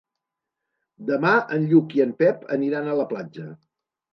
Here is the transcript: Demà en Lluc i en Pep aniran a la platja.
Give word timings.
Demà 1.09 1.33
en 1.57 1.67
Lluc 1.73 1.95
i 1.99 2.03
en 2.09 2.17
Pep 2.25 2.49
aniran 2.59 2.91
a 2.95 2.99
la 3.03 3.07
platja. 3.13 3.47